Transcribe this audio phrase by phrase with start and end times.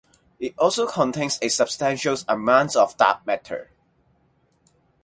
[0.39, 3.69] It also contains a substantial amount of dark matter.